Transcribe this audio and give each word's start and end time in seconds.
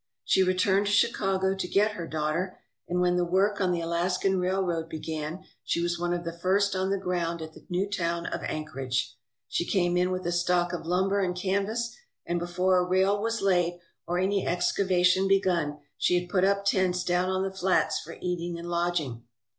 She 0.23 0.41
returned 0.41 0.87
to 0.87 0.91
Chicago 0.91 1.53
to 1.53 1.67
get 1.67 1.91
her 1.91 2.07
daughter, 2.07 2.57
and 2.89 2.99
when 3.01 3.17
the 3.17 3.23
work 3.23 3.61
on 3.61 3.71
the 3.71 3.81
Alaskan 3.81 4.39
Rail 4.39 4.63
road 4.63 4.89
began 4.89 5.43
she 5.63 5.79
was 5.79 5.99
one 5.99 6.11
of 6.11 6.23
the 6.23 6.33
first 6.33 6.75
on 6.75 6.89
the 6.89 6.97
ground 6.97 7.39
at 7.39 7.53
the 7.53 7.67
new 7.69 7.87
town 7.87 8.25
of 8.25 8.41
Anchorage. 8.45 9.15
She 9.47 9.63
came 9.63 9.95
in 9.95 10.09
with 10.09 10.25
a 10.25 10.31
stock 10.31 10.73
of 10.73 10.87
lumber 10.87 11.19
and 11.19 11.35
canvas, 11.35 11.95
and 12.25 12.39
before 12.39 12.79
a 12.79 12.89
rail 12.89 13.21
was 13.21 13.43
laid 13.43 13.79
or 14.07 14.17
any 14.17 14.43
excavation 14.47 15.27
begun 15.27 15.77
she 15.99 16.19
had 16.19 16.29
put 16.31 16.43
up 16.43 16.65
tents 16.65 17.03
down 17.03 17.29
on 17.29 17.43
the 17.43 17.53
flats 17.53 17.99
for 17.99 18.17
eating 18.21 18.57
and 18.57 18.69
lodging. 18.71 19.21